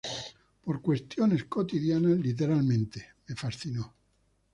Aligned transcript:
Por 0.63 0.81
cuestiones 0.81 1.43
cotidianas, 1.43 2.17
literalmente, 2.17 3.05
me 3.27 3.35
fascinó 3.35 3.93